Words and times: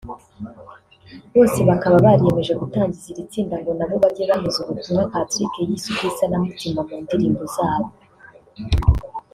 Bose 1.35 1.59
bakaba 1.69 1.95
bariyemeje 2.05 2.53
gutangiza 2.61 3.05
iri 3.11 3.23
tsinda 3.29 3.55
ngo 3.59 3.71
nabo 3.77 3.95
bajye 4.03 4.23
banyuza 4.29 4.59
ubutumwa 4.61 5.03
Patrick 5.13 5.53
yise 5.67 5.87
ubw’isanamitima 5.91 6.81
mu 6.87 6.95
ndirimbo 7.03 7.43
zabo 7.55 7.89